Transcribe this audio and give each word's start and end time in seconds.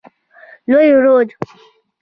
لوی 0.69 0.89
رود. 1.03 1.29